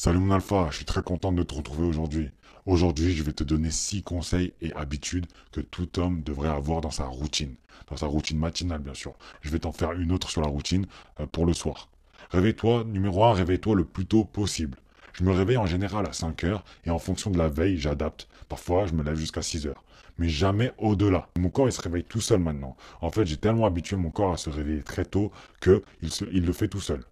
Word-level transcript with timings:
Salut 0.00 0.20
mon 0.20 0.32
alpha, 0.32 0.68
je 0.70 0.76
suis 0.76 0.84
très 0.84 1.02
content 1.02 1.32
de 1.32 1.42
te 1.42 1.54
retrouver 1.56 1.84
aujourd'hui. 1.84 2.30
Aujourd'hui, 2.66 3.16
je 3.16 3.24
vais 3.24 3.32
te 3.32 3.42
donner 3.42 3.72
6 3.72 4.04
conseils 4.04 4.52
et 4.60 4.72
habitudes 4.74 5.26
que 5.50 5.60
tout 5.60 5.98
homme 5.98 6.22
devrait 6.22 6.50
avoir 6.50 6.80
dans 6.80 6.92
sa 6.92 7.06
routine. 7.06 7.56
Dans 7.88 7.96
sa 7.96 8.06
routine 8.06 8.38
matinale, 8.38 8.78
bien 8.78 8.94
sûr. 8.94 9.14
Je 9.40 9.50
vais 9.50 9.58
t'en 9.58 9.72
faire 9.72 9.90
une 9.90 10.12
autre 10.12 10.30
sur 10.30 10.40
la 10.40 10.46
routine 10.46 10.86
euh, 11.18 11.26
pour 11.26 11.46
le 11.46 11.52
soir. 11.52 11.88
Réveille-toi, 12.30 12.84
numéro 12.84 13.24
1, 13.24 13.32
réveille-toi 13.32 13.74
le 13.74 13.84
plus 13.84 14.06
tôt 14.06 14.22
possible. 14.22 14.78
Je 15.14 15.24
me 15.24 15.32
réveille 15.32 15.56
en 15.56 15.66
général 15.66 16.06
à 16.06 16.12
5 16.12 16.44
heures 16.44 16.64
et 16.84 16.90
en 16.90 17.00
fonction 17.00 17.32
de 17.32 17.38
la 17.38 17.48
veille, 17.48 17.76
j'adapte. 17.76 18.28
Parfois, 18.48 18.86
je 18.86 18.92
me 18.92 19.02
lève 19.02 19.16
jusqu'à 19.16 19.42
6 19.42 19.66
heures. 19.66 19.82
Mais 20.16 20.28
jamais 20.28 20.70
au-delà. 20.78 21.28
Mon 21.40 21.50
corps, 21.50 21.66
il 21.66 21.72
se 21.72 21.82
réveille 21.82 22.04
tout 22.04 22.20
seul 22.20 22.38
maintenant. 22.38 22.76
En 23.00 23.10
fait, 23.10 23.26
j'ai 23.26 23.36
tellement 23.36 23.66
habitué 23.66 23.96
mon 23.96 24.10
corps 24.10 24.32
à 24.32 24.36
se 24.36 24.48
réveiller 24.48 24.84
très 24.84 25.04
tôt 25.04 25.32
qu'il 25.60 25.82
il 26.30 26.46
le 26.46 26.52
fait 26.52 26.68
tout 26.68 26.80
seul. 26.80 27.02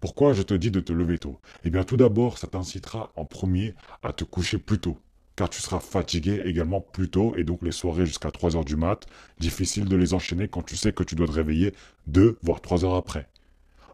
Pourquoi 0.00 0.32
je 0.32 0.40
te 0.40 0.54
dis 0.54 0.70
de 0.70 0.80
te 0.80 0.94
lever 0.94 1.18
tôt? 1.18 1.38
Eh 1.62 1.68
bien 1.68 1.84
tout 1.84 1.98
d'abord, 1.98 2.38
ça 2.38 2.46
t'incitera 2.46 3.12
en 3.16 3.26
premier 3.26 3.74
à 4.02 4.14
te 4.14 4.24
coucher 4.24 4.56
plus 4.56 4.78
tôt. 4.78 4.96
Car 5.36 5.50
tu 5.50 5.60
seras 5.60 5.78
fatigué 5.78 6.40
également 6.46 6.80
plus 6.80 7.10
tôt 7.10 7.34
et 7.36 7.44
donc 7.44 7.60
les 7.62 7.70
soirées 7.70 8.06
jusqu'à 8.06 8.30
3 8.30 8.56
heures 8.56 8.64
du 8.64 8.76
mat, 8.76 9.06
difficile 9.38 9.84
de 9.84 9.96
les 9.96 10.14
enchaîner 10.14 10.48
quand 10.48 10.62
tu 10.62 10.76
sais 10.76 10.92
que 10.94 11.02
tu 11.02 11.16
dois 11.16 11.26
te 11.26 11.32
réveiller 11.32 11.74
2 12.06 12.38
voire 12.42 12.62
3 12.62 12.86
heures 12.86 12.94
après. 12.94 13.28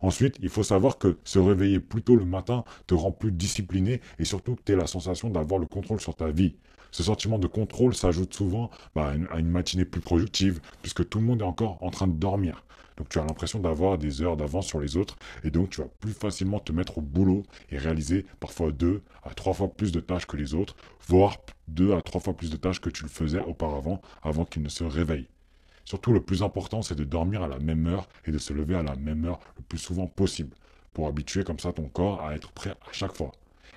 Ensuite, 0.01 0.37
il 0.41 0.49
faut 0.49 0.63
savoir 0.63 0.99
que 0.99 1.19
se 1.25 1.41
réveiller 1.41 1.81
plus 1.81 2.03
tôt 2.03 2.15
le 2.15 2.25
matin 2.25 2.63
te 2.87 2.95
rend 2.95 3.11
plus 3.11 3.33
discipliné 3.33 4.01
et 4.21 4.25
surtout 4.25 4.55
que 4.55 4.63
tu 4.65 4.77
la 4.77 4.87
sensation 4.87 5.29
d'avoir 5.29 5.59
le 5.59 5.67
contrôle 5.67 6.01
sur 6.01 6.15
ta 6.15 6.31
vie. 6.31 6.55
Ce 6.93 7.03
sentiment 7.03 7.41
de 7.41 7.49
contrôle 7.49 7.97
s'ajoute 7.97 8.33
souvent 8.33 8.71
bah, 8.95 9.13
à 9.31 9.41
une 9.41 9.49
matinée 9.49 9.85
plus 9.85 10.01
productive 10.01 10.61
puisque 10.83 11.09
tout 11.09 11.19
le 11.19 11.25
monde 11.25 11.41
est 11.41 11.45
encore 11.45 11.83
en 11.83 11.91
train 11.91 12.07
de 12.07 12.17
dormir. 12.17 12.65
Donc 12.97 13.09
tu 13.09 13.19
as 13.19 13.25
l'impression 13.25 13.59
d'avoir 13.59 13.99
des 13.99 14.23
heures 14.23 14.37
d'avance 14.37 14.67
sur 14.67 14.81
les 14.81 14.97
autres 14.97 15.17
et 15.45 15.51
donc 15.51 15.71
tu 15.71 15.81
vas 15.81 15.89
plus 16.01 16.13
facilement 16.13 16.61
te 16.61 16.73
mettre 16.73 16.99
au 16.99 17.03
boulot 17.03 17.43
et 17.71 17.79
réaliser 17.79 18.25
parfois 18.41 18.73
deux 18.73 19.03
à 19.23 19.35
trois 19.35 19.53
fois 19.53 19.69
plus 19.69 19.93
de 19.93 20.01
tâches 20.01 20.27
que 20.27 20.37
les 20.37 20.55
autres, 20.55 20.77
voire 21.07 21.37
deux 21.69 21.93
à 21.95 22.01
trois 22.01 22.21
fois 22.21 22.35
plus 22.35 22.51
de 22.51 22.57
tâches 22.57 22.81
que 22.81 22.91
tu 22.91 23.03
le 23.03 23.09
faisais 23.09 23.41
auparavant 23.41 24.01
avant 24.23 24.45
qu'il 24.45 24.63
ne 24.63 24.69
se 24.69 24.85
réveille. 24.85 25.29
Surtout 25.85 26.13
le 26.13 26.23
plus 26.23 26.43
important 26.43 26.83
c'est 26.83 26.95
de 26.95 27.05
dormir 27.05 27.43
à 27.43 27.49
la 27.49 27.59
même 27.59 27.87
heure 27.87 28.09
et 28.25 28.33
de 28.33 28.39
se 28.39 28.53
lever 28.53 28.75
à 28.75 28.83
la 28.83 28.97
même 28.97 29.25
heure 29.25 29.41
le 29.57 29.63
plus 29.63 29.79
souvent 29.79 30.07
possible 30.07 30.55
pour 30.93 31.07
habituer 31.07 31.45
comme 31.45 31.59
ça 31.59 31.73
ton 31.73 31.89
corps 31.89 32.23
à 32.23 32.35
être 32.35 32.51
prêt 32.53 32.71
à 32.71 32.93
chaque 32.93 33.15
fois. 33.15 33.33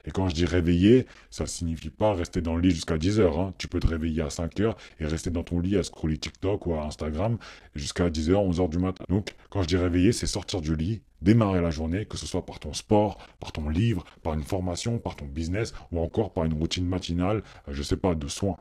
Et 0.09 0.11
quand 0.11 0.27
je 0.27 0.33
dis 0.33 0.45
réveiller, 0.45 1.05
ça 1.29 1.43
ne 1.43 1.47
signifie 1.47 1.91
pas 1.91 2.15
rester 2.15 2.41
dans 2.41 2.55
le 2.55 2.61
lit 2.63 2.71
jusqu'à 2.71 2.97
10 2.97 3.19
heures. 3.19 3.39
Hein. 3.39 3.53
Tu 3.59 3.67
peux 3.67 3.79
te 3.79 3.85
réveiller 3.85 4.23
à 4.23 4.31
5 4.31 4.59
heures 4.59 4.75
et 4.99 5.05
rester 5.05 5.29
dans 5.29 5.43
ton 5.43 5.59
lit 5.59 5.77
à 5.77 5.83
scroller 5.83 6.17
TikTok 6.17 6.65
ou 6.65 6.73
à 6.73 6.83
Instagram 6.83 7.37
jusqu'à 7.75 8.09
10 8.09 8.31
heures, 8.31 8.41
11 8.41 8.59
heures 8.59 8.69
du 8.69 8.79
matin. 8.79 9.05
Donc, 9.07 9.35
quand 9.51 9.61
je 9.61 9.67
dis 9.67 9.77
réveiller, 9.77 10.11
c'est 10.11 10.25
sortir 10.25 10.61
du 10.61 10.75
lit, 10.75 11.03
démarrer 11.21 11.61
la 11.61 11.69
journée, 11.69 12.07
que 12.07 12.17
ce 12.17 12.25
soit 12.25 12.43
par 12.43 12.59
ton 12.59 12.73
sport, 12.73 13.19
par 13.39 13.51
ton 13.51 13.69
livre, 13.69 14.03
par 14.23 14.33
une 14.33 14.41
formation, 14.41 14.97
par 14.97 15.15
ton 15.15 15.25
business 15.25 15.75
ou 15.91 15.99
encore 15.99 16.33
par 16.33 16.45
une 16.45 16.53
routine 16.53 16.87
matinale, 16.87 17.43
euh, 17.67 17.73
je 17.73 17.83
sais 17.83 17.97
pas, 17.97 18.15
de 18.15 18.27
soins 18.27 18.57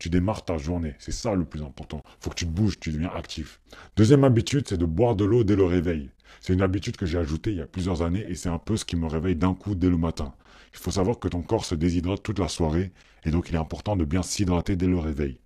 tu 0.00 0.08
démarres 0.08 0.44
ta 0.44 0.56
journée. 0.56 0.94
C'est 0.98 1.12
ça 1.12 1.34
le 1.34 1.44
plus 1.44 1.62
important. 1.62 2.02
Faut 2.20 2.30
que 2.30 2.34
tu 2.34 2.46
te 2.46 2.50
bouges, 2.50 2.80
tu 2.80 2.90
deviens 2.90 3.10
actif. 3.10 3.60
Deuxième 3.96 4.24
habitude, 4.24 4.66
c'est 4.66 4.78
de 4.78 4.86
boire 4.86 5.14
de 5.14 5.26
l'eau 5.26 5.44
dès 5.44 5.56
le 5.56 5.64
réveil. 5.64 6.10
C'est 6.40 6.54
une 6.54 6.62
habitude 6.62 6.96
que 6.96 7.04
j'ai 7.04 7.18
ajoutée 7.18 7.50
il 7.50 7.58
y 7.58 7.60
a 7.60 7.66
plusieurs 7.66 8.00
années 8.00 8.24
et 8.26 8.34
c'est 8.34 8.48
un 8.48 8.58
peu 8.58 8.78
ce 8.78 8.86
qui 8.86 8.96
me 8.96 9.06
réveille 9.06 9.36
d'un 9.36 9.54
coup 9.54 9.74
dès 9.74 9.90
le 9.90 9.98
matin. 9.98 10.32
Il 10.72 10.78
faut 10.78 10.90
savoir 10.90 11.18
que 11.18 11.28
ton 11.28 11.42
corps 11.42 11.66
se 11.66 11.74
déshydrate 11.74 12.22
toute 12.22 12.38
la 12.38 12.48
soirée 12.48 12.92
et 13.24 13.30
donc 13.30 13.50
il 13.50 13.54
est 13.54 13.58
important 13.58 13.94
de 13.94 14.06
bien 14.06 14.22
s'hydrater 14.22 14.74
dès 14.74 14.86
le 14.86 14.98
réveil. 14.98 15.38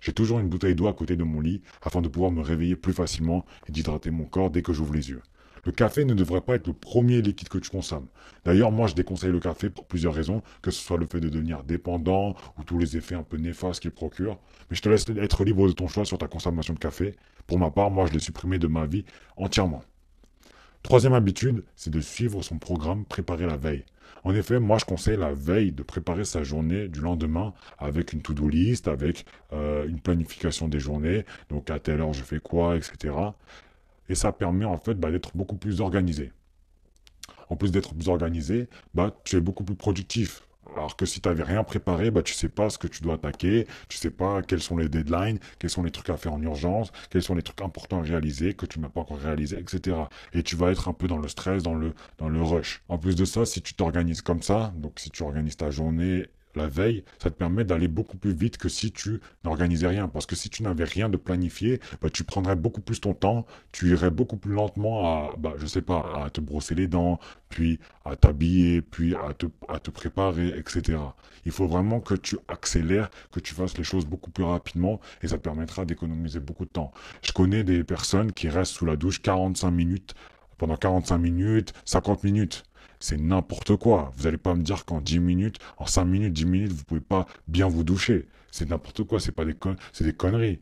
J'ai 0.00 0.12
toujours 0.12 0.38
une 0.38 0.48
bouteille 0.48 0.74
d'eau 0.74 0.86
à 0.86 0.92
côté 0.92 1.16
de 1.16 1.24
mon 1.24 1.40
lit 1.40 1.62
afin 1.80 2.02
de 2.02 2.08
pouvoir 2.08 2.30
me 2.30 2.42
réveiller 2.42 2.76
plus 2.76 2.92
facilement 2.92 3.46
et 3.68 3.72
d'hydrater 3.72 4.10
mon 4.10 4.26
corps 4.26 4.50
dès 4.50 4.60
que 4.60 4.74
j'ouvre 4.74 4.92
les 4.92 5.08
yeux. 5.08 5.22
Le 5.68 5.72
café 5.72 6.06
ne 6.06 6.14
devrait 6.14 6.40
pas 6.40 6.54
être 6.54 6.66
le 6.66 6.72
premier 6.72 7.20
liquide 7.20 7.50
que 7.50 7.58
tu 7.58 7.68
consommes. 7.68 8.06
D'ailleurs, 8.46 8.72
moi, 8.72 8.86
je 8.86 8.94
déconseille 8.94 9.32
le 9.32 9.38
café 9.38 9.68
pour 9.68 9.84
plusieurs 9.84 10.14
raisons, 10.14 10.40
que 10.62 10.70
ce 10.70 10.82
soit 10.82 10.96
le 10.96 11.04
fait 11.04 11.20
de 11.20 11.28
devenir 11.28 11.62
dépendant 11.62 12.34
ou 12.56 12.64
tous 12.64 12.78
les 12.78 12.96
effets 12.96 13.14
un 13.14 13.22
peu 13.22 13.36
néfastes 13.36 13.82
qu'il 13.82 13.90
procure. 13.90 14.38
Mais 14.70 14.76
je 14.76 14.80
te 14.80 14.88
laisse 14.88 15.04
être 15.18 15.44
libre 15.44 15.68
de 15.68 15.72
ton 15.72 15.86
choix 15.86 16.06
sur 16.06 16.16
ta 16.16 16.26
consommation 16.26 16.72
de 16.72 16.78
café. 16.78 17.16
Pour 17.46 17.58
ma 17.58 17.70
part, 17.70 17.90
moi, 17.90 18.06
je 18.06 18.14
l'ai 18.14 18.18
supprimé 18.18 18.58
de 18.58 18.66
ma 18.66 18.86
vie 18.86 19.04
entièrement. 19.36 19.82
Troisième 20.82 21.12
habitude, 21.12 21.62
c'est 21.76 21.90
de 21.90 22.00
suivre 22.00 22.40
son 22.40 22.56
programme 22.56 23.04
préparé 23.04 23.44
la 23.44 23.58
veille. 23.58 23.84
En 24.24 24.34
effet, 24.34 24.58
moi 24.58 24.78
je 24.78 24.86
conseille 24.86 25.18
la 25.18 25.34
veille 25.34 25.72
de 25.72 25.82
préparer 25.82 26.24
sa 26.24 26.42
journée 26.42 26.88
du 26.88 27.00
lendemain 27.00 27.52
avec 27.78 28.14
une 28.14 28.22
to-do 28.22 28.48
list, 28.48 28.88
avec 28.88 29.26
euh, 29.52 29.86
une 29.86 30.00
planification 30.00 30.66
des 30.66 30.80
journées, 30.80 31.24
donc 31.50 31.70
à 31.70 31.78
telle 31.78 32.00
heure 32.00 32.14
je 32.14 32.22
fais 32.22 32.40
quoi, 32.40 32.76
etc. 32.76 33.14
Et 34.08 34.14
ça 34.14 34.32
permet 34.32 34.64
en 34.64 34.78
fait 34.78 34.94
bah, 34.94 35.10
d'être 35.10 35.36
beaucoup 35.36 35.56
plus 35.56 35.80
organisé. 35.80 36.32
En 37.50 37.56
plus 37.56 37.72
d'être 37.72 37.94
plus 37.94 38.08
organisé, 38.08 38.68
bah, 38.94 39.14
tu 39.24 39.36
es 39.36 39.40
beaucoup 39.40 39.64
plus 39.64 39.76
productif. 39.76 40.42
Alors 40.74 40.96
que 40.96 41.06
si 41.06 41.20
tu 41.20 41.28
n'avais 41.28 41.42
rien 41.42 41.64
préparé, 41.64 42.10
bah, 42.10 42.22
tu 42.22 42.34
sais 42.34 42.48
pas 42.48 42.68
ce 42.68 42.76
que 42.76 42.86
tu 42.86 43.02
dois 43.02 43.14
attaquer, 43.14 43.66
tu 43.88 43.96
sais 43.96 44.10
pas 44.10 44.42
quels 44.42 44.60
sont 44.60 44.76
les 44.76 44.88
deadlines, 44.88 45.38
quels 45.58 45.70
sont 45.70 45.82
les 45.82 45.90
trucs 45.90 46.10
à 46.10 46.16
faire 46.16 46.34
en 46.34 46.42
urgence, 46.42 46.92
quels 47.10 47.22
sont 47.22 47.34
les 47.34 47.42
trucs 47.42 47.62
importants 47.62 48.00
à 48.00 48.02
réaliser 48.02 48.54
que 48.54 48.66
tu 48.66 48.78
n'as 48.78 48.90
pas 48.90 49.00
encore 49.00 49.18
réalisé, 49.18 49.58
etc. 49.58 49.96
Et 50.34 50.42
tu 50.42 50.56
vas 50.56 50.70
être 50.70 50.88
un 50.88 50.92
peu 50.92 51.08
dans 51.08 51.18
le 51.18 51.28
stress, 51.28 51.62
dans 51.62 51.74
le, 51.74 51.94
dans 52.18 52.28
le 52.28 52.42
rush. 52.42 52.82
En 52.88 52.98
plus 52.98 53.16
de 53.16 53.24
ça, 53.24 53.46
si 53.46 53.62
tu 53.62 53.74
t'organises 53.74 54.20
comme 54.20 54.42
ça, 54.42 54.72
donc 54.76 55.00
si 55.00 55.10
tu 55.10 55.22
organises 55.22 55.56
ta 55.56 55.70
journée 55.70 56.26
la 56.58 56.68
veille, 56.68 57.04
ça 57.22 57.30
te 57.30 57.36
permet 57.36 57.64
d'aller 57.64 57.88
beaucoup 57.88 58.16
plus 58.18 58.32
vite 58.32 58.58
que 58.58 58.68
si 58.68 58.92
tu 58.92 59.20
n'organisais 59.44 59.86
rien. 59.86 60.08
Parce 60.08 60.26
que 60.26 60.36
si 60.36 60.50
tu 60.50 60.62
n'avais 60.62 60.84
rien 60.84 61.08
de 61.08 61.16
planifié, 61.16 61.80
bah, 62.02 62.10
tu 62.10 62.24
prendrais 62.24 62.56
beaucoup 62.56 62.80
plus 62.80 63.00
ton 63.00 63.14
temps, 63.14 63.46
tu 63.72 63.90
irais 63.90 64.10
beaucoup 64.10 64.36
plus 64.36 64.52
lentement 64.52 65.06
à, 65.06 65.36
bah, 65.38 65.54
je 65.56 65.66
sais 65.66 65.82
pas, 65.82 66.24
à 66.24 66.30
te 66.30 66.40
brosser 66.40 66.74
les 66.74 66.86
dents, 66.86 67.18
puis 67.48 67.78
à 68.04 68.16
t'habiller, 68.16 68.82
puis 68.82 69.14
à 69.14 69.32
te, 69.32 69.46
à 69.68 69.78
te 69.78 69.90
préparer, 69.90 70.48
etc. 70.48 70.98
Il 71.46 71.52
faut 71.52 71.66
vraiment 71.66 72.00
que 72.00 72.14
tu 72.14 72.36
accélères, 72.48 73.10
que 73.32 73.40
tu 73.40 73.54
fasses 73.54 73.78
les 73.78 73.84
choses 73.84 74.04
beaucoup 74.04 74.30
plus 74.30 74.44
rapidement 74.44 75.00
et 75.22 75.28
ça 75.28 75.38
te 75.38 75.42
permettra 75.42 75.84
d'économiser 75.84 76.40
beaucoup 76.40 76.64
de 76.64 76.70
temps. 76.70 76.92
Je 77.22 77.32
connais 77.32 77.64
des 77.64 77.84
personnes 77.84 78.32
qui 78.32 78.48
restent 78.48 78.72
sous 78.72 78.86
la 78.86 78.96
douche 78.96 79.22
45 79.22 79.70
minutes, 79.70 80.14
pendant 80.58 80.76
45 80.76 81.18
minutes, 81.18 81.72
50 81.84 82.24
minutes 82.24 82.64
c'est 83.00 83.18
n'importe 83.18 83.76
quoi. 83.76 84.12
Vous 84.16 84.24
n'allez 84.24 84.38
pas 84.38 84.54
me 84.54 84.62
dire 84.62 84.84
qu'en 84.84 85.00
10 85.00 85.20
minutes, 85.20 85.58
en 85.78 85.86
5 85.86 86.04
minutes, 86.04 86.32
10 86.32 86.46
minutes, 86.46 86.72
vous 86.72 86.84
pouvez 86.84 87.00
pas 87.00 87.26
bien 87.46 87.68
vous 87.68 87.84
doucher. 87.84 88.26
C'est 88.50 88.68
n'importe 88.68 89.04
quoi, 89.04 89.20
c'est 89.20 89.32
pas 89.32 89.44
des 89.44 89.54
c'est 89.92 90.04
des 90.04 90.12
conneries. 90.12 90.60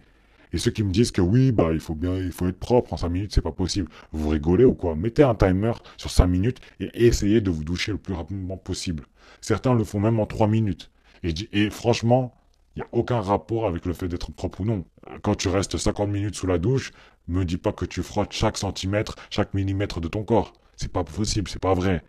Et 0.53 0.59
ceux 0.59 0.71
qui 0.71 0.83
me 0.85 0.93
disent 0.93 1.11
que 1.11 1.21
oui, 1.21 1.53
bah 1.53 1.71
il 1.73 1.81
faut 1.81 1.95
bien, 1.95 2.17
il 2.17 2.33
faut 2.33 2.47
être 2.47 2.59
propre 2.59 2.93
en 2.93 2.97
5 2.97 3.09
minutes, 3.09 3.33
c'est 3.35 3.43
pas 3.43 3.53
possible. 3.53 3.89
Vous 4.13 4.29
rigolez 4.29 4.65
ou 4.65 4.75
quoi? 4.75 4.95
Mettez 4.97 5.23
un 5.23 5.35
timer 5.35 5.73
sur 5.97 6.11
5 6.11 6.27
minutes 6.27 6.59
et 6.81 7.07
essayez 7.07 7.41
de 7.41 7.51
vous 7.51 7.65
doucher 7.65 7.93
le 7.93 7.99
plus 7.99 8.15
rapidement 8.15 8.57
possible. 8.57 9.05
Certains 9.41 9.75
le 9.75 9.85
font 9.85 10.01
même 10.01 10.21
en 10.21 10.27
3 10.27 10.47
minutes. 10.47 10.91
Et, 11.23 11.35
et 11.53 11.71
franchement, 11.71 12.35
il 12.77 12.81
n'y 12.81 12.83
a 12.85 12.89
aucun 12.93 13.21
rapport 13.21 13.67
avec 13.67 13.87
le 13.87 13.93
fait 13.95 14.09
d'être 14.09 14.33
propre 14.33 14.61
ou 14.61 14.65
non. 14.65 14.85
Quand 15.23 15.35
tu 15.35 15.49
restes 15.49 15.77
50 15.79 16.11
minutes 16.11 16.35
sous 16.37 16.47
la 16.47 16.59
douche, 16.59 16.93
me 17.29 17.45
dis 17.45 17.57
pas 17.59 17.73
que 17.73 17.85
tu 17.85 18.03
frottes 18.03 18.33
chaque 18.33 18.59
centimètre, 18.59 19.17
chaque 19.31 19.55
millimètre 19.55 20.01
de 20.01 20.09
ton 20.09 20.25
corps. 20.25 20.53
C'est 20.77 20.93
pas 20.93 21.05
possible, 21.05 21.49
c'est 21.49 21.59
pas 21.61 21.75
vrai. 21.75 22.03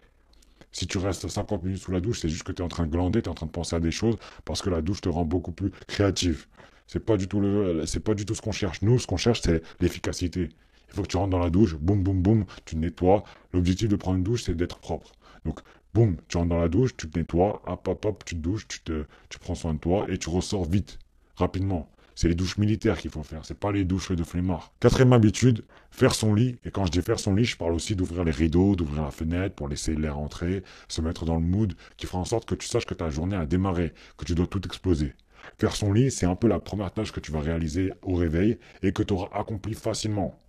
Si 0.77 0.85
tu 0.85 0.99
restes 0.99 1.27
50 1.27 1.63
minutes 1.63 1.81
sous 1.81 1.91
la 1.91 1.99
douche, 1.99 2.19
c'est 2.19 2.29
juste 2.29 2.43
que 2.43 2.51
tu 2.51 2.61
es 2.61 2.63
en 2.63 2.67
train 2.67 2.85
de 2.85 2.91
glander, 2.91 3.23
tu 3.23 3.29
es 3.29 3.31
en 3.31 3.33
train 3.33 3.47
de 3.47 3.51
penser 3.51 3.75
à 3.75 3.79
des 3.79 3.89
choses 3.89 4.15
parce 4.45 4.61
que 4.61 4.69
la 4.69 4.83
douche 4.83 5.01
te 5.01 5.09
rend 5.09 5.25
beaucoup 5.25 5.51
plus 5.51 5.71
créatif. 5.87 6.47
C'est 6.85 6.99
pas 6.99 7.17
du 7.17 7.27
tout 7.27 7.41
c'est 7.87 7.99
pas 7.99 8.13
du 8.13 8.27
tout 8.27 8.35
ce 8.35 8.43
qu'on 8.43 8.51
cherche. 8.51 8.83
Nous, 8.83 8.99
ce 8.99 9.07
qu'on 9.07 9.17
cherche, 9.17 9.41
c'est 9.41 9.63
l'efficacité. 9.79 10.49
Il 10.89 10.93
faut 10.93 11.01
que 11.01 11.07
tu 11.07 11.17
rentres 11.17 11.31
dans 11.31 11.39
la 11.39 11.49
douche, 11.49 11.73
boum, 11.73 12.03
boum, 12.03 12.21
boum, 12.21 12.45
tu 12.65 12.75
nettoies. 12.75 13.23
L'objectif 13.53 13.89
de 13.89 13.95
prendre 13.95 14.17
une 14.17 14.23
douche, 14.23 14.43
c'est 14.43 14.53
d'être 14.53 14.77
propre. 14.77 15.13
Donc, 15.45 15.61
boum, 15.95 16.17
tu 16.27 16.37
rentres 16.37 16.49
dans 16.49 16.61
la 16.61 16.69
douche, 16.69 16.95
tu 16.95 17.09
te 17.09 17.17
nettoies, 17.17 17.59
hop, 17.65 17.87
hop, 17.87 18.05
hop, 18.05 18.23
tu 18.23 18.35
te 18.35 18.39
douches, 18.39 18.67
tu, 18.67 18.81
te, 18.81 19.05
tu 19.29 19.39
prends 19.39 19.55
soin 19.55 19.73
de 19.73 19.79
toi 19.79 20.05
et 20.09 20.19
tu 20.19 20.29
ressors 20.29 20.65
vite, 20.65 20.99
rapidement. 21.37 21.89
C'est 22.17 22.29
les 22.29 22.33
douches 22.33 22.57
militaires 22.57 22.97
qu'il 22.97 23.11
faut 23.11 23.21
faire, 23.21 23.45
c'est 23.45 23.59
pas 23.59 23.71
les 23.71 23.85
douches 23.85 24.11
de 24.11 24.23
flemmard. 24.23 24.73
Quatrième 24.79 25.13
habitude, 25.13 25.63
faire 25.91 26.15
son 26.15 26.33
lit. 26.33 26.57
Et 26.65 26.71
quand 26.71 26.83
je 26.87 26.91
dis 26.91 27.03
faire 27.03 27.19
son 27.19 27.35
lit, 27.35 27.45
je 27.45 27.55
parle 27.55 27.73
aussi 27.73 27.95
d'ouvrir 27.95 28.23
les 28.23 28.31
rideaux, 28.31 28.75
d'ouvrir 28.75 29.03
la 29.03 29.11
fenêtre 29.11 29.53
pour 29.53 29.67
laisser 29.67 29.93
l'air 29.93 30.17
entrer, 30.17 30.63
se 30.87 30.99
mettre 31.01 31.25
dans 31.25 31.35
le 31.35 31.45
mood 31.45 31.75
qui 31.95 32.07
fera 32.07 32.17
en 32.17 32.25
sorte 32.25 32.49
que 32.49 32.55
tu 32.55 32.67
saches 32.67 32.87
que 32.87 32.95
ta 32.95 33.11
journée 33.11 33.35
a 33.35 33.45
démarré, 33.45 33.93
que 34.17 34.25
tu 34.25 34.33
dois 34.33 34.47
tout 34.47 34.65
exploser. 34.65 35.13
Faire 35.59 35.75
son 35.75 35.93
lit, 35.93 36.09
c'est 36.09 36.25
un 36.25 36.35
peu 36.35 36.47
la 36.47 36.59
première 36.59 36.91
tâche 36.91 37.11
que 37.11 37.19
tu 37.19 37.31
vas 37.31 37.39
réaliser 37.39 37.93
au 38.01 38.15
réveil 38.15 38.57
et 38.81 38.93
que 38.93 39.03
tu 39.03 39.13
auras 39.13 39.29
accompli 39.39 39.75
facilement. 39.75 40.39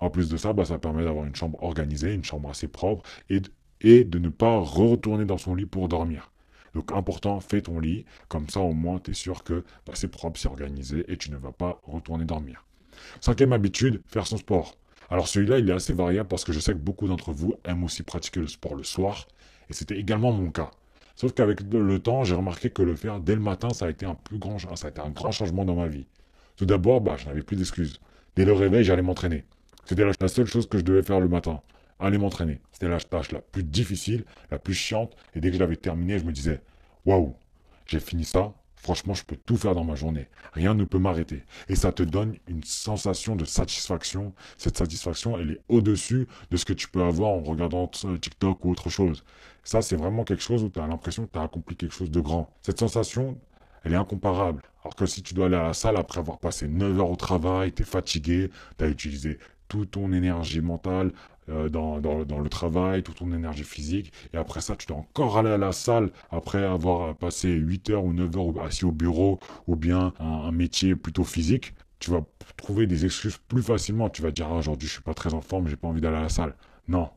En 0.00 0.10
plus 0.10 0.28
de 0.28 0.36
ça, 0.36 0.52
bah, 0.52 0.64
ça 0.64 0.78
permet 0.78 1.04
d'avoir 1.04 1.24
une 1.24 1.36
chambre 1.36 1.62
organisée, 1.62 2.12
une 2.12 2.24
chambre 2.24 2.50
assez 2.50 2.66
propre 2.66 3.08
et, 3.30 3.42
et 3.80 4.02
de 4.02 4.18
ne 4.18 4.28
pas 4.28 4.58
retourner 4.58 5.24
dans 5.24 5.38
son 5.38 5.54
lit 5.54 5.66
pour 5.66 5.86
dormir. 5.86 6.32
Donc 6.74 6.92
important, 6.92 7.40
fais 7.40 7.62
ton 7.62 7.80
lit, 7.80 8.04
comme 8.28 8.48
ça 8.48 8.60
au 8.60 8.72
moins 8.72 8.98
tu 8.98 9.10
es 9.10 9.14
sûr 9.14 9.44
que 9.44 9.64
bah, 9.86 9.92
c'est 9.94 10.08
propre, 10.08 10.38
c'est 10.40 10.48
organisé 10.48 11.04
et 11.08 11.16
tu 11.16 11.30
ne 11.30 11.36
vas 11.36 11.52
pas 11.52 11.80
retourner 11.84 12.24
dormir. 12.24 12.64
Cinquième 13.20 13.52
habitude, 13.52 14.02
faire 14.06 14.26
son 14.26 14.36
sport. 14.36 14.76
Alors 15.10 15.28
celui-là, 15.28 15.58
il 15.58 15.68
est 15.68 15.74
assez 15.74 15.92
variable 15.92 16.28
parce 16.28 16.44
que 16.44 16.52
je 16.52 16.60
sais 16.60 16.72
que 16.72 16.78
beaucoup 16.78 17.08
d'entre 17.08 17.32
vous 17.32 17.54
aiment 17.64 17.84
aussi 17.84 18.02
pratiquer 18.02 18.40
le 18.40 18.46
sport 18.46 18.74
le 18.74 18.84
soir, 18.84 19.26
et 19.68 19.74
c'était 19.74 19.98
également 19.98 20.32
mon 20.32 20.50
cas. 20.50 20.70
Sauf 21.14 21.32
qu'avec 21.32 21.60
le 21.60 21.98
temps, 21.98 22.24
j'ai 22.24 22.34
remarqué 22.34 22.70
que 22.70 22.82
le 22.82 22.96
faire 22.96 23.20
dès 23.20 23.34
le 23.34 23.40
matin, 23.40 23.70
ça 23.70 23.86
a 23.86 23.90
été 23.90 24.06
un 24.06 24.14
plus 24.14 24.38
grand, 24.38 24.58
ça 24.58 24.86
a 24.86 24.90
été 24.90 25.00
un 25.00 25.10
grand 25.10 25.30
changement 25.30 25.64
dans 25.64 25.74
ma 25.74 25.86
vie. 25.86 26.06
Tout 26.56 26.66
d'abord, 26.66 27.00
bah, 27.00 27.16
je 27.18 27.26
n'avais 27.26 27.42
plus 27.42 27.56
d'excuses. 27.56 28.00
Dès 28.36 28.44
le 28.44 28.52
réveil, 28.52 28.84
j'allais 28.84 29.02
m'entraîner. 29.02 29.44
C'était 29.84 30.04
la 30.04 30.28
seule 30.28 30.46
chose 30.46 30.68
que 30.68 30.78
je 30.78 30.84
devais 30.84 31.02
faire 31.02 31.20
le 31.20 31.28
matin. 31.28 31.60
Aller 32.02 32.18
m'entraîner. 32.18 32.60
C'était 32.72 32.88
la 32.88 33.00
tâche 33.00 33.32
la 33.32 33.40
plus 33.40 33.64
difficile, 33.64 34.24
la 34.50 34.58
plus 34.58 34.74
chiante. 34.74 35.16
Et 35.34 35.40
dès 35.40 35.48
que 35.48 35.54
je 35.54 35.60
l'avais 35.60 35.76
terminé, 35.76 36.18
je 36.18 36.24
me 36.24 36.32
disais, 36.32 36.60
waouh, 37.04 37.34
j'ai 37.86 38.00
fini 38.00 38.24
ça. 38.24 38.54
Franchement, 38.76 39.14
je 39.14 39.24
peux 39.24 39.36
tout 39.36 39.56
faire 39.56 39.76
dans 39.76 39.84
ma 39.84 39.94
journée. 39.94 40.26
Rien 40.54 40.74
ne 40.74 40.82
peut 40.82 40.98
m'arrêter. 40.98 41.44
Et 41.68 41.76
ça 41.76 41.92
te 41.92 42.02
donne 42.02 42.36
une 42.48 42.64
sensation 42.64 43.36
de 43.36 43.44
satisfaction. 43.44 44.34
Cette 44.56 44.76
satisfaction, 44.76 45.38
elle 45.38 45.52
est 45.52 45.60
au-dessus 45.68 46.26
de 46.50 46.56
ce 46.56 46.64
que 46.64 46.72
tu 46.72 46.88
peux 46.88 47.02
avoir 47.02 47.30
en 47.30 47.42
regardant 47.42 47.86
TikTok 47.86 48.64
ou 48.64 48.72
autre 48.72 48.90
chose. 48.90 49.24
Ça, 49.62 49.82
c'est 49.82 49.94
vraiment 49.94 50.24
quelque 50.24 50.42
chose 50.42 50.64
où 50.64 50.68
tu 50.68 50.80
as 50.80 50.86
l'impression 50.88 51.26
que 51.26 51.32
tu 51.32 51.38
as 51.38 51.42
accompli 51.42 51.76
quelque 51.76 51.94
chose 51.94 52.10
de 52.10 52.18
grand. 52.18 52.52
Cette 52.60 52.80
sensation, 52.80 53.38
elle 53.84 53.92
est 53.92 53.96
incomparable. 53.96 54.62
Alors 54.82 54.96
que 54.96 55.06
si 55.06 55.22
tu 55.22 55.34
dois 55.34 55.46
aller 55.46 55.56
à 55.56 55.62
la 55.62 55.74
salle 55.74 55.96
après 55.96 56.18
avoir 56.18 56.40
passé 56.40 56.66
9 56.66 56.98
heures 56.98 57.10
au 57.10 57.16
travail, 57.16 57.72
tu 57.72 57.82
es 57.82 57.84
fatigué, 57.84 58.50
tu 58.78 58.84
as 58.84 58.88
utilisé 58.88 59.38
toute 59.68 59.92
ton 59.92 60.12
énergie 60.12 60.60
mentale 60.60 61.12
euh, 61.48 61.68
dans, 61.68 61.98
le 61.98 62.48
travail, 62.48 63.02
toute 63.02 63.16
ton 63.16 63.32
énergie 63.32 63.64
physique. 63.64 64.12
Et 64.32 64.36
après 64.36 64.60
ça, 64.60 64.76
tu 64.76 64.86
dois 64.86 64.98
encore 64.98 65.38
aller 65.38 65.50
à 65.50 65.58
la 65.58 65.72
salle 65.72 66.10
après 66.30 66.64
avoir 66.64 67.16
passé 67.16 67.48
8 67.48 67.90
heures 67.90 68.04
ou 68.04 68.12
9 68.12 68.36
heures 68.36 68.64
assis 68.64 68.84
au 68.84 68.92
bureau 68.92 69.40
ou 69.66 69.76
bien 69.76 70.12
un, 70.20 70.52
métier 70.52 70.94
plutôt 70.94 71.24
physique. 71.24 71.74
Tu 71.98 72.10
vas 72.10 72.22
trouver 72.56 72.86
des 72.86 73.04
excuses 73.04 73.38
plus 73.48 73.62
facilement. 73.62 74.08
Tu 74.08 74.22
vas 74.22 74.30
dire 74.30 74.48
ah, 74.50 74.56
aujourd'hui 74.56 74.88
je 74.88 74.94
suis 74.94 75.02
pas 75.02 75.14
très 75.14 75.34
en 75.34 75.40
forme, 75.40 75.68
j'ai 75.68 75.76
pas 75.76 75.88
envie 75.88 76.00
d'aller 76.00 76.18
à 76.18 76.22
la 76.22 76.28
salle. 76.28 76.54
Non. 76.88 77.10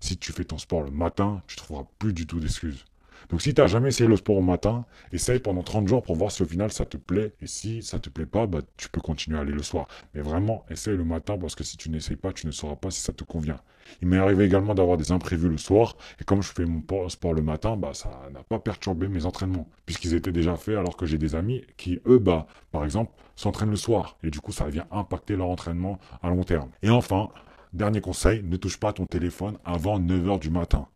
Si 0.00 0.18
tu 0.18 0.32
fais 0.32 0.44
ton 0.44 0.58
sport 0.58 0.82
le 0.82 0.90
matin, 0.90 1.42
tu 1.46 1.56
trouveras 1.56 1.84
plus 1.98 2.12
du 2.12 2.26
tout 2.26 2.40
d'excuses. 2.40 2.84
Donc 3.30 3.42
si 3.42 3.54
tu 3.54 3.60
n'as 3.60 3.66
jamais 3.66 3.88
essayé 3.88 4.08
le 4.08 4.16
sport 4.16 4.36
au 4.36 4.42
matin, 4.42 4.84
essaye 5.12 5.38
pendant 5.38 5.62
30 5.62 5.88
jours 5.88 6.02
pour 6.02 6.16
voir 6.16 6.30
si 6.30 6.42
au 6.42 6.46
final 6.46 6.72
ça 6.72 6.84
te 6.84 6.96
plaît. 6.96 7.34
Et 7.40 7.46
si 7.46 7.82
ça 7.82 7.98
te 7.98 8.10
plaît 8.10 8.26
pas, 8.26 8.46
bah, 8.46 8.60
tu 8.76 8.88
peux 8.88 9.00
continuer 9.00 9.38
à 9.38 9.42
aller 9.42 9.52
le 9.52 9.62
soir. 9.62 9.86
Mais 10.14 10.20
vraiment, 10.20 10.64
essaye 10.70 10.96
le 10.96 11.04
matin 11.04 11.38
parce 11.38 11.54
que 11.54 11.64
si 11.64 11.76
tu 11.76 11.90
n'essayes 11.90 12.16
pas, 12.16 12.32
tu 12.32 12.46
ne 12.46 12.52
sauras 12.52 12.76
pas 12.76 12.90
si 12.90 13.00
ça 13.00 13.12
te 13.12 13.24
convient. 13.24 13.60
Il 14.02 14.08
m'est 14.08 14.18
arrivé 14.18 14.44
également 14.44 14.74
d'avoir 14.74 14.96
des 14.96 15.12
imprévus 15.12 15.48
le 15.48 15.58
soir. 15.58 15.96
Et 16.20 16.24
comme 16.24 16.42
je 16.42 16.52
fais 16.52 16.64
mon 16.64 16.82
sport 17.08 17.34
le 17.34 17.42
matin, 17.42 17.76
bah, 17.76 17.94
ça 17.94 18.10
n'a 18.32 18.42
pas 18.42 18.58
perturbé 18.58 19.08
mes 19.08 19.26
entraînements. 19.26 19.68
Puisqu'ils 19.86 20.14
étaient 20.14 20.32
déjà 20.32 20.56
faits 20.56 20.76
alors 20.76 20.96
que 20.96 21.06
j'ai 21.06 21.18
des 21.18 21.34
amis 21.34 21.62
qui, 21.76 22.00
eux, 22.06 22.18
bah, 22.18 22.46
par 22.72 22.84
exemple, 22.84 23.12
s'entraînent 23.36 23.70
le 23.70 23.76
soir. 23.76 24.18
Et 24.22 24.30
du 24.30 24.40
coup, 24.40 24.52
ça 24.52 24.68
vient 24.68 24.86
impacter 24.90 25.36
leur 25.36 25.48
entraînement 25.48 25.98
à 26.22 26.28
long 26.28 26.44
terme. 26.44 26.70
Et 26.82 26.90
enfin, 26.90 27.30
dernier 27.72 28.00
conseil, 28.00 28.42
ne 28.42 28.56
touche 28.56 28.78
pas 28.78 28.92
ton 28.92 29.06
téléphone 29.06 29.58
avant 29.64 29.98
9h 29.98 30.38
du 30.40 30.50
matin. 30.50 30.88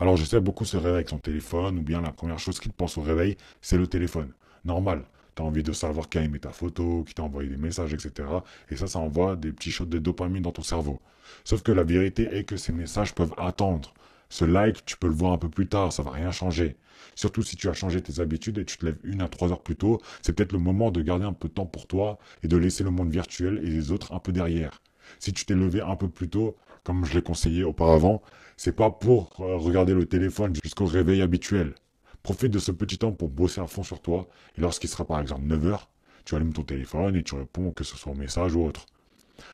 Alors 0.00 0.16
je 0.16 0.24
sais, 0.24 0.40
beaucoup 0.40 0.64
se 0.64 0.76
réveillent 0.76 0.94
avec 0.94 1.08
son 1.08 1.18
téléphone, 1.18 1.78
ou 1.78 1.82
bien 1.82 2.00
la 2.00 2.12
première 2.12 2.38
chose 2.38 2.58
qu'ils 2.60 2.72
pensent 2.72 2.98
au 2.98 3.02
réveil, 3.02 3.36
c'est 3.60 3.78
le 3.78 3.86
téléphone. 3.86 4.32
Normal. 4.64 5.04
Tu 5.36 5.42
as 5.42 5.44
envie 5.44 5.62
de 5.62 5.72
savoir 5.72 6.08
qui 6.08 6.18
a 6.18 6.22
aimé 6.22 6.38
ta 6.38 6.50
photo, 6.50 7.02
qui 7.04 7.14
t'a 7.14 7.22
envoyé 7.24 7.48
des 7.48 7.56
messages, 7.56 7.92
etc. 7.92 8.28
Et 8.70 8.76
ça, 8.76 8.86
ça 8.86 9.00
envoie 9.00 9.34
des 9.36 9.52
petits 9.52 9.70
shots 9.70 9.86
de 9.86 9.98
dopamine 9.98 10.42
dans 10.42 10.52
ton 10.52 10.62
cerveau. 10.62 11.00
Sauf 11.44 11.62
que 11.62 11.72
la 11.72 11.82
vérité 11.82 12.28
est 12.36 12.44
que 12.44 12.56
ces 12.56 12.72
messages 12.72 13.14
peuvent 13.14 13.34
attendre. 13.36 13.92
Ce 14.28 14.44
like, 14.44 14.84
tu 14.84 14.96
peux 14.96 15.08
le 15.08 15.14
voir 15.14 15.32
un 15.32 15.38
peu 15.38 15.48
plus 15.48 15.66
tard, 15.66 15.92
ça 15.92 16.02
va 16.02 16.12
rien 16.12 16.30
changer. 16.30 16.76
Surtout 17.14 17.42
si 17.42 17.56
tu 17.56 17.68
as 17.68 17.72
changé 17.72 18.00
tes 18.00 18.20
habitudes 18.20 18.58
et 18.58 18.64
tu 18.64 18.78
te 18.78 18.86
lèves 18.86 18.98
une 19.04 19.22
à 19.22 19.28
trois 19.28 19.50
heures 19.52 19.62
plus 19.62 19.76
tôt, 19.76 20.00
c'est 20.22 20.32
peut-être 20.32 20.52
le 20.52 20.58
moment 20.58 20.90
de 20.90 21.02
garder 21.02 21.24
un 21.24 21.32
peu 21.32 21.48
de 21.48 21.54
temps 21.54 21.66
pour 21.66 21.86
toi 21.86 22.18
et 22.42 22.48
de 22.48 22.56
laisser 22.56 22.84
le 22.84 22.90
monde 22.90 23.10
virtuel 23.10 23.58
et 23.62 23.68
les 23.68 23.92
autres 23.92 24.12
un 24.12 24.18
peu 24.18 24.32
derrière. 24.32 24.80
Si 25.18 25.32
tu 25.32 25.44
t'es 25.44 25.54
levé 25.54 25.80
un 25.80 25.96
peu 25.96 26.08
plus 26.08 26.28
tôt, 26.28 26.56
comme 26.84 27.04
je 27.04 27.14
l'ai 27.14 27.22
conseillé 27.22 27.64
auparavant, 27.64 28.22
c'est 28.56 28.76
pas 28.76 28.90
pour 28.90 29.36
euh, 29.40 29.56
regarder 29.56 29.94
le 29.94 30.06
téléphone 30.06 30.54
jusqu'au 30.62 30.84
réveil 30.84 31.22
habituel. 31.22 31.74
Profite 32.22 32.52
de 32.52 32.58
ce 32.58 32.70
petit 32.70 32.98
temps 32.98 33.12
pour 33.12 33.28
bosser 33.28 33.60
à 33.60 33.66
fond 33.66 33.82
sur 33.82 34.00
toi. 34.00 34.28
Et 34.56 34.60
lorsqu'il 34.60 34.88
sera 34.88 35.04
par 35.04 35.20
exemple 35.20 35.42
9h, 35.46 35.80
tu 36.24 36.34
allumes 36.34 36.52
ton 36.52 36.62
téléphone 36.62 37.16
et 37.16 37.22
tu 37.22 37.34
réponds, 37.34 37.72
que 37.72 37.84
ce 37.84 37.96
soit 37.96 38.12
au 38.12 38.14
message 38.14 38.54
ou 38.54 38.64
autre. 38.64 38.86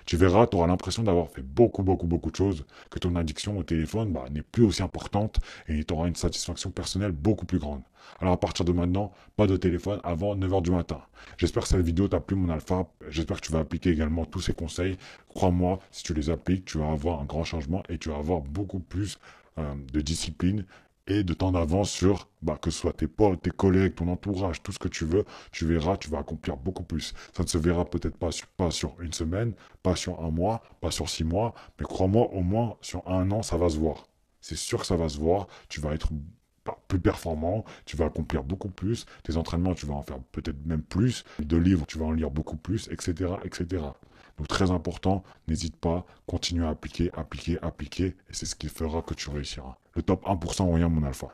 Tu 0.06 0.16
verras, 0.16 0.46
tu 0.46 0.56
auras 0.56 0.66
l'impression 0.66 1.02
d'avoir 1.02 1.28
fait 1.28 1.42
beaucoup, 1.42 1.82
beaucoup, 1.82 2.06
beaucoup 2.06 2.30
de 2.30 2.36
choses, 2.36 2.64
que 2.90 2.98
ton 2.98 3.16
addiction 3.16 3.58
au 3.58 3.62
téléphone 3.62 4.12
bah, 4.12 4.24
n'est 4.30 4.42
plus 4.42 4.64
aussi 4.64 4.82
importante 4.82 5.38
et 5.68 5.84
tu 5.84 5.94
auras 5.94 6.08
une 6.08 6.16
satisfaction 6.16 6.70
personnelle 6.70 7.12
beaucoup 7.12 7.46
plus 7.46 7.58
grande. 7.58 7.82
Alors 8.20 8.34
à 8.34 8.40
partir 8.40 8.64
de 8.64 8.72
maintenant, 8.72 9.12
pas 9.36 9.46
de 9.46 9.56
téléphone 9.56 10.00
avant 10.04 10.34
9h 10.36 10.62
du 10.62 10.70
matin. 10.70 11.00
J'espère 11.38 11.62
que 11.62 11.68
cette 11.68 11.84
vidéo 11.84 12.08
t'a 12.08 12.20
plu 12.20 12.36
mon 12.36 12.50
alpha. 12.50 12.86
J'espère 13.08 13.40
que 13.40 13.46
tu 13.46 13.52
vas 13.52 13.60
appliquer 13.60 13.90
également 13.90 14.24
tous 14.24 14.40
ces 14.40 14.52
conseils. 14.52 14.96
Crois-moi, 15.28 15.78
si 15.90 16.02
tu 16.02 16.14
les 16.14 16.30
appliques, 16.30 16.64
tu 16.64 16.78
vas 16.78 16.90
avoir 16.90 17.20
un 17.20 17.24
grand 17.24 17.44
changement 17.44 17.82
et 17.88 17.98
tu 17.98 18.08
vas 18.08 18.16
avoir 18.16 18.40
beaucoup 18.40 18.80
plus 18.80 19.18
euh, 19.58 19.74
de 19.92 20.00
discipline 20.00 20.64
et 21.06 21.24
de 21.24 21.34
temps 21.34 21.52
d'avance 21.52 21.90
sur, 21.90 22.28
bah, 22.42 22.58
que 22.60 22.70
ce 22.70 22.80
soit 22.80 22.92
tes 22.92 23.08
potes, 23.08 23.42
tes 23.42 23.50
collègues, 23.50 23.94
ton 23.94 24.08
entourage, 24.08 24.62
tout 24.62 24.72
ce 24.72 24.78
que 24.78 24.88
tu 24.88 25.04
veux, 25.04 25.24
tu 25.52 25.66
verras, 25.66 25.96
tu 25.96 26.08
vas 26.08 26.18
accomplir 26.18 26.56
beaucoup 26.56 26.84
plus. 26.84 27.14
Ça 27.36 27.42
ne 27.42 27.48
se 27.48 27.58
verra 27.58 27.84
peut-être 27.84 28.16
pas 28.16 28.30
sur, 28.30 28.46
pas 28.48 28.70
sur 28.70 28.94
une 29.00 29.12
semaine, 29.12 29.52
pas 29.82 29.96
sur 29.96 30.20
un 30.24 30.30
mois, 30.30 30.62
pas 30.80 30.90
sur 30.90 31.08
six 31.08 31.24
mois, 31.24 31.54
mais 31.78 31.84
crois-moi, 31.84 32.30
au 32.32 32.42
moins 32.42 32.76
sur 32.80 33.06
un 33.08 33.30
an, 33.30 33.42
ça 33.42 33.56
va 33.56 33.68
se 33.68 33.78
voir. 33.78 34.06
C'est 34.40 34.56
sûr 34.56 34.80
que 34.80 34.86
ça 34.86 34.96
va 34.96 35.08
se 35.08 35.18
voir, 35.18 35.48
tu 35.68 35.80
vas 35.80 35.92
être 35.92 36.08
bah, 36.64 36.78
plus 36.88 37.00
performant, 37.00 37.64
tu 37.86 37.96
vas 37.96 38.06
accomplir 38.06 38.44
beaucoup 38.44 38.68
plus, 38.68 39.06
tes 39.24 39.36
entraînements, 39.36 39.74
tu 39.74 39.86
vas 39.86 39.94
en 39.94 40.02
faire 40.02 40.18
peut-être 40.32 40.64
même 40.66 40.82
plus, 40.82 41.24
de 41.38 41.56
livres, 41.56 41.86
tu 41.86 41.98
vas 41.98 42.06
en 42.06 42.12
lire 42.12 42.30
beaucoup 42.30 42.56
plus, 42.56 42.88
etc., 42.88 43.32
etc. 43.44 43.82
Donc 44.40 44.48
très 44.48 44.70
important, 44.70 45.22
n'hésite 45.48 45.76
pas, 45.76 46.06
continue 46.26 46.64
à 46.64 46.70
appliquer, 46.70 47.10
appliquer, 47.12 47.58
appliquer, 47.60 48.06
et 48.06 48.32
c'est 48.32 48.46
ce 48.46 48.54
qui 48.54 48.68
fera 48.68 49.02
que 49.02 49.12
tu 49.12 49.28
réussiras. 49.28 49.76
Le 49.94 50.00
top 50.02 50.24
1% 50.24 50.74
rien 50.74 50.88
mon 50.88 51.02
alpha. 51.02 51.28